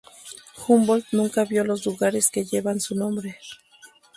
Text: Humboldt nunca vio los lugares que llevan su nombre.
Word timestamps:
Humboldt 0.57 1.09
nunca 1.11 1.45
vio 1.45 1.63
los 1.63 1.85
lugares 1.85 2.31
que 2.31 2.43
llevan 2.43 2.79
su 2.79 2.95
nombre. 2.95 3.37